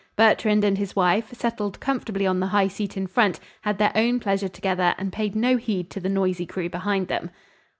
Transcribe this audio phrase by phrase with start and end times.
[0.15, 4.19] Bertrand and his wife, settled comfortably on the high seat in front, had their own
[4.19, 7.29] pleasure together and paid no heed to the noisy crew behind them.